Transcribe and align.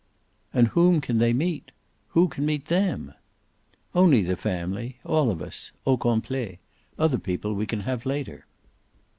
"And 0.51 0.69
whom 0.69 0.99
can 0.99 1.19
they 1.19 1.31
meet 1.31 1.69
who 2.07 2.27
can 2.27 2.43
meet 2.43 2.65
THEM?" 2.69 3.13
"Only 3.93 4.23
the 4.23 4.35
family 4.35 4.97
all 5.03 5.29
of 5.29 5.43
us: 5.43 5.71
au 5.85 5.95
complet. 5.95 6.57
Other 6.97 7.19
people 7.19 7.53
we 7.53 7.67
can 7.67 7.81
have 7.81 8.03
later." 8.07 8.47